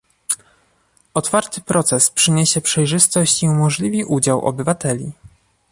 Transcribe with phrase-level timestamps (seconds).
[1.13, 5.11] Otwarty proces przyniesie przejrzystość i umożliwi udział obywateli